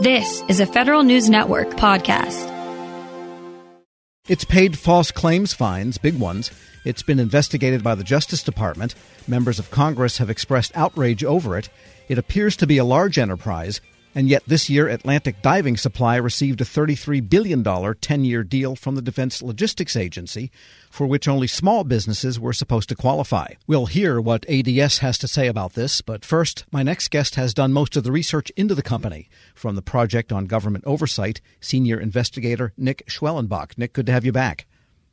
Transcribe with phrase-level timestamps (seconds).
[0.00, 2.46] This is a Federal News Network podcast.
[4.28, 6.52] It's paid false claims fines, big ones.
[6.84, 8.94] It's been investigated by the Justice Department.
[9.26, 11.68] Members of Congress have expressed outrage over it.
[12.08, 13.80] It appears to be a large enterprise
[14.18, 18.96] and yet, this year, Atlantic Diving Supply received a $33 billion 10 year deal from
[18.96, 20.50] the Defense Logistics Agency,
[20.90, 23.52] for which only small businesses were supposed to qualify.
[23.68, 27.54] We'll hear what ADS has to say about this, but first, my next guest has
[27.54, 29.28] done most of the research into the company.
[29.54, 33.78] From the Project on Government Oversight, senior investigator Nick Schwellenbach.
[33.78, 34.66] Nick, good to have you back.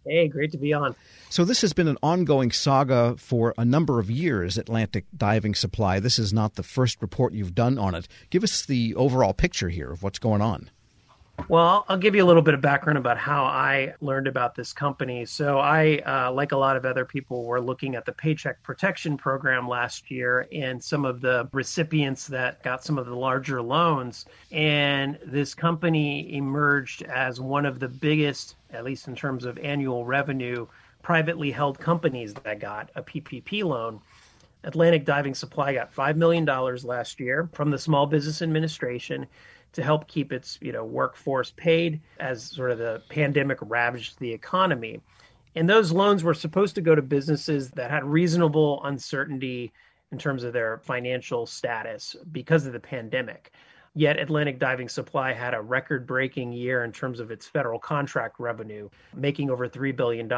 [0.05, 0.95] Hey, great to be on.
[1.29, 5.99] So, this has been an ongoing saga for a number of years, Atlantic Diving Supply.
[5.99, 8.07] This is not the first report you've done on it.
[8.29, 10.69] Give us the overall picture here of what's going on.
[11.47, 14.73] Well, I'll give you a little bit of background about how I learned about this
[14.73, 15.25] company.
[15.25, 19.15] So, I, uh, like a lot of other people, were looking at the Paycheck Protection
[19.15, 24.25] Program last year and some of the recipients that got some of the larger loans.
[24.51, 30.03] And this company emerged as one of the biggest, at least in terms of annual
[30.03, 30.65] revenue,
[31.03, 34.01] privately held companies that got a PPP loan.
[34.63, 39.27] Atlantic Diving Supply got $5 million last year from the Small Business Administration
[39.75, 44.31] to help keep its you know workforce paid as sort of the pandemic ravaged the
[44.31, 45.01] economy.
[45.55, 49.71] And those loans were supposed to go to businesses that had reasonable uncertainty
[50.11, 53.51] in terms of their financial status because of the pandemic.
[53.93, 58.39] Yet Atlantic Diving Supply had a record breaking year in terms of its federal contract
[58.39, 60.29] revenue, making over $3 billion.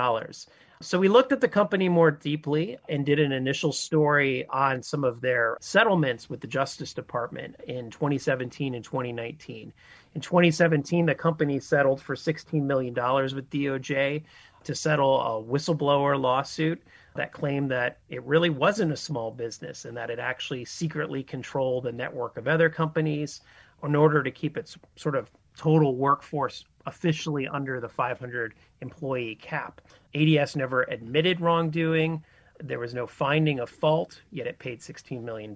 [0.79, 5.03] So we looked at the company more deeply and did an initial story on some
[5.03, 9.73] of their settlements with the Justice Department in 2017 and 2019.
[10.13, 14.23] In 2017, the company settled for $16 million with DOJ
[14.65, 16.83] to settle a whistleblower lawsuit
[17.15, 21.87] that claimed that it really wasn't a small business and that it actually secretly controlled
[21.87, 23.41] a network of other companies
[23.83, 29.81] in order to keep its sort of total workforce officially under the 500 employee cap.
[30.15, 32.23] ADS never admitted wrongdoing.
[32.59, 35.55] There was no finding of fault, yet it paid $16 million.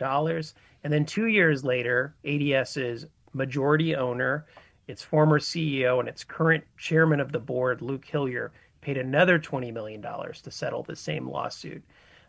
[0.83, 4.45] And then two years later, ADS's majority owner,
[4.87, 9.73] its former CEO, and its current chairman of the board, Luke Hillier, paid another $20
[9.73, 11.81] million to settle the same lawsuit.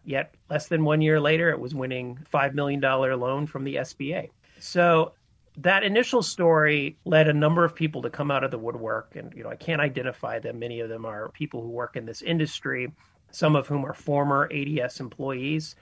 [0.04, 4.30] Yet, less than one year later, it was winning $5 million loan from the SBA.
[4.58, 5.12] So
[5.58, 9.16] that initial story led a number of people to come out of the woodwork.
[9.16, 10.58] And you know i can't identify them.
[10.58, 12.92] Many of them are people who work in this industry
[13.32, 15.74] some of whom are former ADS employees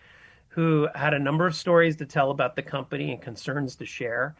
[0.49, 4.35] who had a number of stories to tell about the company and concerns to share.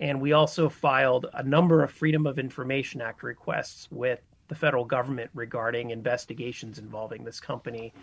[0.00, 4.84] And we also filed a number of freedom of information act requests with the federal
[4.84, 7.94] government regarding investigations involving this company.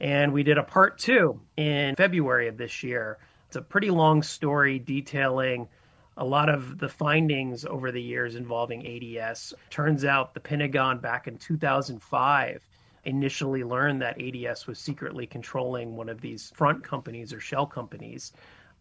[0.00, 3.18] And we did a part two in february of this year.
[3.46, 5.68] It's a pretty long story detailing
[6.16, 8.86] a lot of the findings over the years involving
[9.18, 9.52] ADS.
[9.70, 12.66] Turns out the Pentagon back in 2005
[13.04, 18.32] initially learned that ADS was secretly controlling one of these front companies or shell companies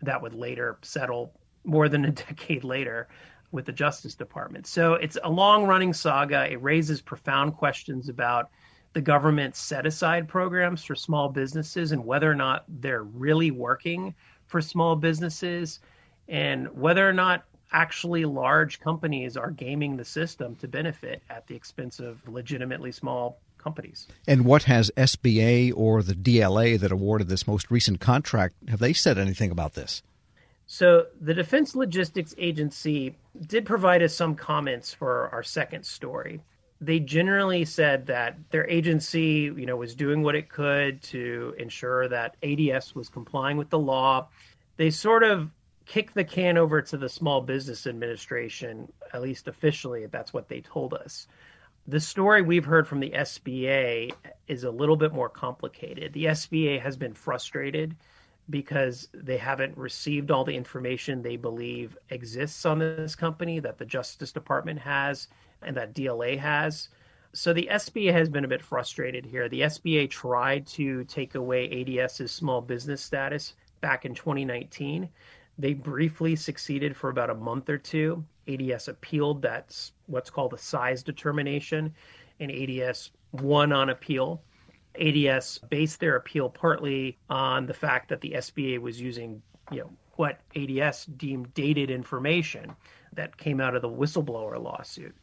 [0.01, 1.33] that would later settle
[1.63, 3.07] more than a decade later
[3.51, 4.65] with the Justice Department.
[4.65, 6.51] So it's a long running saga.
[6.51, 8.49] It raises profound questions about
[8.93, 14.13] the government's set aside programs for small businesses and whether or not they're really working
[14.45, 15.79] for small businesses
[16.27, 21.55] and whether or not actually large companies are gaming the system to benefit at the
[21.55, 24.07] expense of legitimately small companies.
[24.27, 28.93] And what has SBA or the DLA that awarded this most recent contract have they
[28.93, 30.03] said anything about this?
[30.65, 33.15] So the Defense Logistics Agency
[33.47, 36.41] did provide us some comments for our second story.
[36.79, 42.07] They generally said that their agency, you know, was doing what it could to ensure
[42.09, 44.27] that ADS was complying with the law.
[44.77, 45.49] They sort of
[45.85, 50.61] kick the can over to the Small Business Administration, at least officially, that's what they
[50.61, 51.27] told us.
[51.87, 54.13] The story we've heard from the SBA
[54.47, 56.13] is a little bit more complicated.
[56.13, 57.95] The SBA has been frustrated
[58.49, 63.85] because they haven't received all the information they believe exists on this company that the
[63.85, 65.27] Justice Department has
[65.61, 66.89] and that DLA has.
[67.33, 69.49] So the SBA has been a bit frustrated here.
[69.49, 75.09] The SBA tried to take away ADS's small business status back in 2019.
[75.57, 78.23] They briefly succeeded for about a month or two.
[78.47, 81.93] ADS appealed that's what's called a size determination,
[82.39, 84.41] and ADS won on appeal.
[84.99, 89.41] ADS based their appeal partly on the fact that the SBA was using,
[89.71, 92.71] you know, what ADS deemed dated information
[93.13, 95.15] that came out of the whistleblower lawsuit.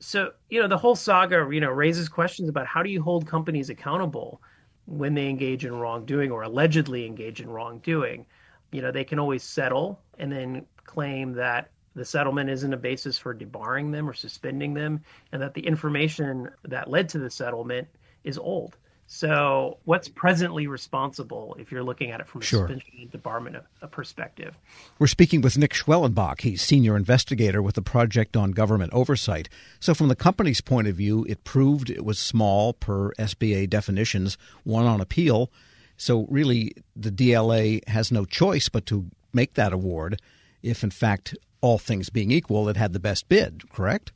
[0.00, 3.26] So, you know, the whole saga, you know, raises questions about how do you hold
[3.26, 4.40] companies accountable
[4.86, 8.26] when they engage in wrongdoing or allegedly engage in wrongdoing
[8.72, 13.18] you know, they can always settle and then claim that the settlement isn't a basis
[13.18, 17.86] for debarring them or suspending them, and that the information that led to the settlement
[18.24, 18.76] is old.
[19.06, 22.66] So, what's presently responsible if you're looking at it from a sure.
[22.66, 24.56] suspension and debarment a perspective?
[24.98, 26.40] We're speaking with Nick Schwellenbach.
[26.40, 29.50] He's senior investigator with the Project on Government Oversight.
[29.80, 34.38] So, from the company's point of view, it proved it was small per SBA definitions,
[34.64, 35.50] one on appeal.
[35.96, 40.20] So, really, the DLA has no choice but to make that award
[40.62, 44.12] if, in fact, all things being equal, it had the best bid, correct?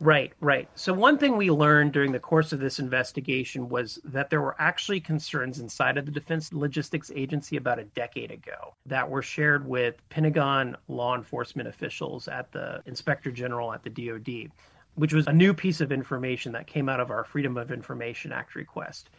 [0.00, 0.68] Right, right.
[0.74, 4.56] So, one thing we learned during the course of this investigation was that there were
[4.58, 9.66] actually concerns inside of the Defense Logistics Agency about a decade ago that were shared
[9.66, 14.50] with Pentagon law enforcement officials at the Inspector General at the DoD,
[14.96, 18.32] which was a new piece of information that came out of our Freedom of Information
[18.32, 19.10] Act request.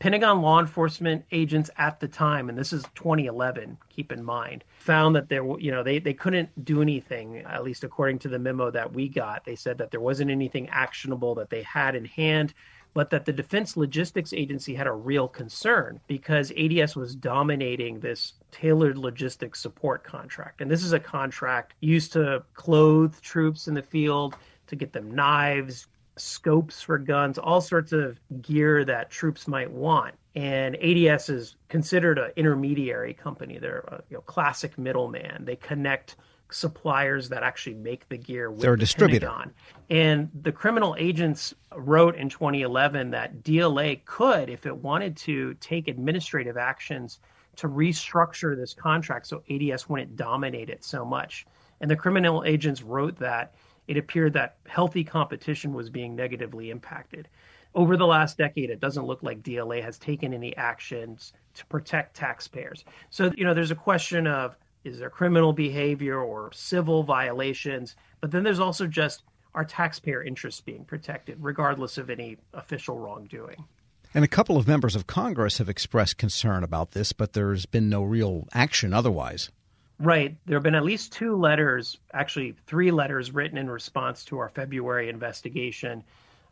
[0.00, 5.14] Pentagon law enforcement agents at the time, and this is 2011, keep in mind, found
[5.14, 8.70] that there, you know, they, they couldn't do anything, at least according to the memo
[8.70, 9.44] that we got.
[9.44, 12.54] They said that there wasn't anything actionable that they had in hand,
[12.94, 18.32] but that the Defense Logistics Agency had a real concern because ADS was dominating this
[18.52, 20.62] tailored logistics support contract.
[20.62, 24.34] And this is a contract used to clothe troops in the field,
[24.66, 25.88] to get them knives,
[26.20, 30.14] scopes for guns, all sorts of gear that troops might want.
[30.34, 33.58] And ADS is considered an intermediary company.
[33.58, 35.44] They're a you know, classic middleman.
[35.44, 36.16] They connect
[36.52, 39.26] suppliers that actually make the gear with They're a the distributor.
[39.26, 39.52] Pentagon.
[39.88, 45.88] And the criminal agents wrote in 2011 that DLA could, if it wanted to, take
[45.88, 47.20] administrative actions
[47.56, 51.46] to restructure this contract so ADS wouldn't dominate it so much.
[51.80, 53.54] And the criminal agents wrote that
[53.90, 57.26] it appeared that healthy competition was being negatively impacted.
[57.74, 62.14] Over the last decade, it doesn't look like DLA has taken any actions to protect
[62.14, 62.84] taxpayers.
[63.10, 67.96] So, you know, there's a question of is there criminal behavior or civil violations?
[68.20, 69.24] But then there's also just
[69.56, 73.64] are taxpayer interests being protected, regardless of any official wrongdoing?
[74.14, 77.88] And a couple of members of Congress have expressed concern about this, but there's been
[77.88, 79.50] no real action otherwise.
[80.00, 80.34] Right.
[80.46, 84.48] There have been at least two letters, actually, three letters written in response to our
[84.48, 86.02] February investigation.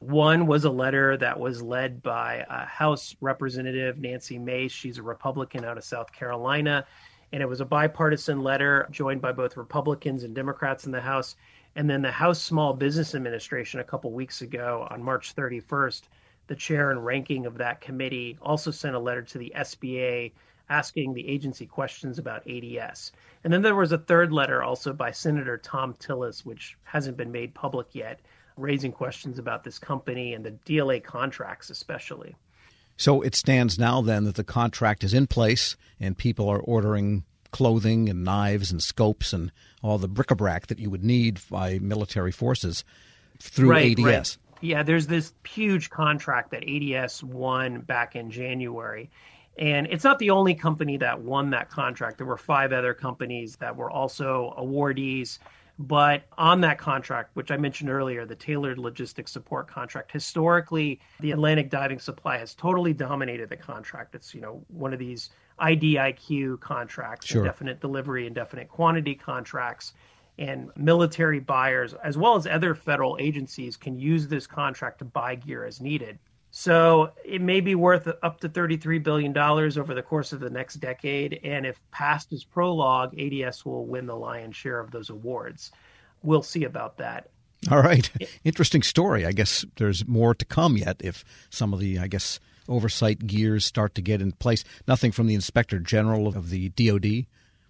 [0.00, 4.70] One was a letter that was led by House Representative Nancy Mace.
[4.70, 6.86] She's a Republican out of South Carolina.
[7.32, 11.34] And it was a bipartisan letter joined by both Republicans and Democrats in the House.
[11.74, 16.02] And then the House Small Business Administration, a couple weeks ago on March 31st,
[16.48, 20.32] the chair and ranking of that committee also sent a letter to the SBA
[20.70, 23.12] asking the agency questions about ADS.
[23.44, 27.32] And then there was a third letter also by Senator Thom Tillis, which hasn't been
[27.32, 28.20] made public yet,
[28.56, 32.34] raising questions about this company and the DLA contracts, especially.
[32.96, 37.24] So it stands now then that the contract is in place and people are ordering
[37.50, 42.32] clothing and knives and scopes and all the bric-a-brac that you would need by military
[42.32, 42.84] forces
[43.38, 44.04] through right, ADS.
[44.04, 44.36] Right.
[44.60, 49.08] Yeah, there's this huge contract that ADS won back in January.
[49.58, 52.18] And it's not the only company that won that contract.
[52.18, 55.38] There were five other companies that were also awardees.
[55.80, 61.30] But on that contract, which I mentioned earlier, the tailored logistics support contract, historically, the
[61.30, 64.14] Atlantic Diving Supply has totally dominated the contract.
[64.16, 65.30] It's, you know, one of these
[65.60, 67.42] IDIQ contracts, sure.
[67.42, 69.94] indefinite delivery, indefinite quantity contracts.
[70.38, 75.34] And military buyers, as well as other federal agencies, can use this contract to buy
[75.34, 76.18] gear as needed.
[76.50, 80.76] So it may be worth up to $33 billion over the course of the next
[80.76, 81.40] decade.
[81.44, 85.70] And if past is prologue, ADS will win the lion's share of those awards.
[86.22, 87.28] We'll see about that.
[87.70, 88.10] All right.
[88.44, 89.26] Interesting story.
[89.26, 93.64] I guess there's more to come yet if some of the, I guess, oversight gears
[93.64, 94.64] start to get in place.
[94.86, 97.26] Nothing from the Inspector General of the DOD?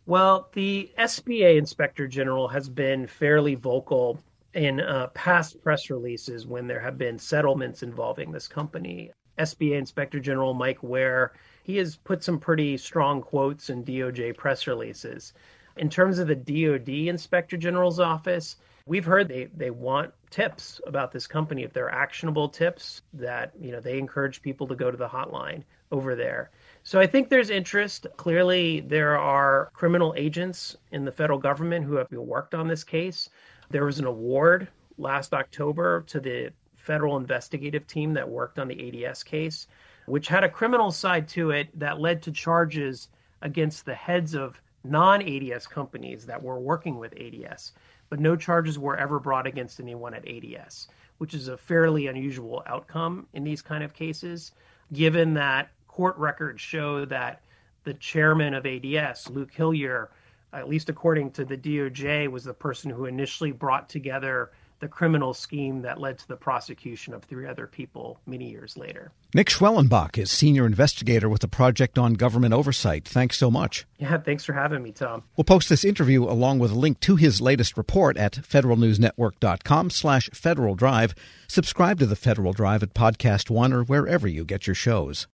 [0.07, 4.19] Well, the SBA Inspector General has been fairly vocal
[4.59, 9.13] in uh, past press releases when there have been settlements involving this company.
[9.39, 14.67] SBA Inspector General Mike Ware, he has put some pretty strong quotes in DOJ press
[14.67, 15.33] releases.
[15.77, 21.13] In terms of the DOD Inspector General's office, we've heard they, they want tips about
[21.13, 21.63] this company.
[21.63, 25.63] If they're actionable tips, that you know they encourage people to go to the hotline
[25.93, 26.51] over there.
[26.83, 28.09] So I think there's interest.
[28.17, 33.31] Clearly, there are criminal agents in the federal government who have worked on this case.
[33.71, 39.07] There was an award last October to the federal investigative team that worked on the
[39.07, 39.67] ADS case,
[40.07, 43.09] which had a criminal side to it that led to charges
[43.43, 47.73] against the heads of non ADS companies that were working with ADS.
[48.09, 52.63] But no charges were ever brought against anyone at ADS, which is a fairly unusual
[52.67, 54.53] outcome in these kind of cases,
[54.95, 57.43] given that court records show that
[57.85, 60.11] the chairman of ADS, Luke Hillier,
[60.53, 64.51] at least according to the DOJ, was the person who initially brought together
[64.81, 69.11] the criminal scheme that led to the prosecution of three other people many years later.
[69.35, 73.07] Nick Schwellenbach is senior investigator with the Project on Government Oversight.
[73.07, 73.87] Thanks so much.
[73.99, 75.25] Yeah, thanks for having me, Tom.
[75.37, 80.31] We'll post this interview along with a link to his latest report at federalnewsnetwork.com slash
[80.33, 81.15] Federal Drive.
[81.49, 85.27] Subscribe to the Federal Drive at Podcast One or wherever you get your shows.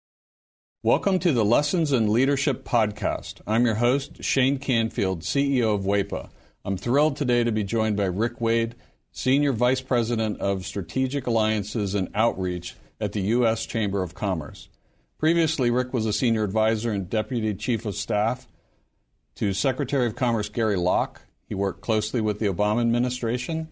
[0.85, 3.41] Welcome to the Lessons in Leadership podcast.
[3.47, 6.29] I'm your host, Shane Canfield, CEO of WEPA.
[6.63, 8.75] I'm thrilled today to be joined by Rick Wade,
[9.11, 13.65] Senior Vice President of Strategic Alliances and Outreach at the U.S.
[13.65, 14.69] Chamber of Commerce.
[15.17, 18.47] Previously, Rick was a senior advisor and deputy chief of staff
[19.37, 21.23] to Secretary of Commerce Gary Locke.
[21.49, 23.69] He worked closely with the Obama administration,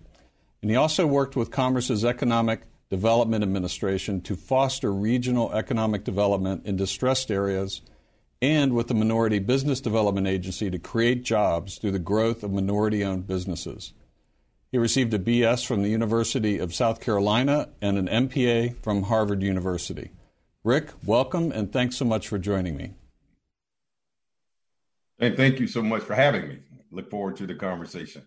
[0.63, 6.77] and he also worked with Commerce's Economic Development Administration to foster regional economic development in
[6.77, 7.81] distressed areas
[8.43, 13.03] and with the Minority Business Development Agency to create jobs through the growth of minority
[13.03, 13.95] owned businesses.
[14.71, 19.43] He received a BS from the University of South Carolina and an MPA from Harvard
[19.43, 20.11] University.
[20.63, 22.93] Rick, welcome and thanks so much for joining me.
[25.19, 26.59] And thank you so much for having me.
[26.91, 28.27] Look forward to the conversation.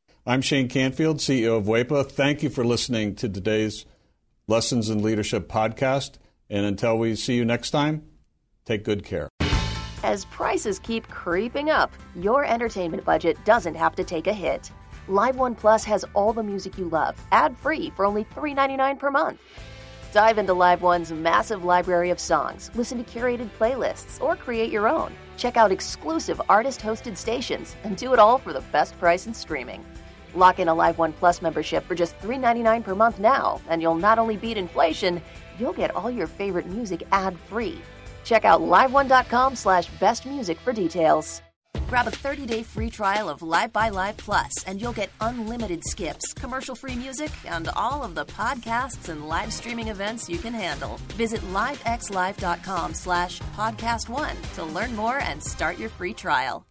[0.23, 2.07] I'm Shane Canfield, CEO of WEPA.
[2.11, 3.87] Thank you for listening to today's
[4.47, 6.19] Lessons in Leadership podcast.
[6.47, 8.03] And until we see you next time,
[8.63, 9.29] take good care.
[10.03, 14.71] As prices keep creeping up, your entertainment budget doesn't have to take a hit.
[15.07, 19.09] Live One Plus has all the music you love, ad free for only $3.99 per
[19.09, 19.41] month.
[20.13, 24.87] Dive into Live One's massive library of songs, listen to curated playlists, or create your
[24.87, 25.13] own.
[25.37, 29.33] Check out exclusive artist hosted stations and do it all for the best price in
[29.33, 29.83] streaming.
[30.35, 33.95] Lock in a Live One Plus membership for just $3.99 per month now, and you'll
[33.95, 35.21] not only beat inflation,
[35.59, 37.81] you'll get all your favorite music ad free.
[38.23, 41.41] Check out liveone.com slash best music for details.
[41.87, 46.33] Grab a 30-day free trial of Live by Live Plus, and you'll get unlimited skips,
[46.33, 50.97] commercial-free music, and all of the podcasts and live streaming events you can handle.
[51.15, 56.65] Visit livexlive.com slash podcast one to learn more and start your free trial.